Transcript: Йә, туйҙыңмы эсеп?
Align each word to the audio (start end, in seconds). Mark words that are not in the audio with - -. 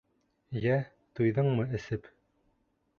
Йә, 0.63 0.79
туйҙыңмы 1.19 1.69
эсеп? 1.81 2.13